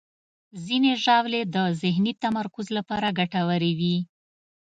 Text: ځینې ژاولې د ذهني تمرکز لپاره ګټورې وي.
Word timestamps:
ځینې 0.65 0.91
ژاولې 1.03 1.41
د 1.55 1.57
ذهني 1.81 2.13
تمرکز 2.23 2.67
لپاره 2.77 3.15
ګټورې 3.19 3.71
وي. 3.79 3.97